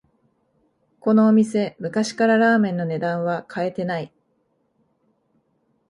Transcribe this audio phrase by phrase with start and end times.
[0.99, 4.11] このお店、昔からラーメンの値段は変えてない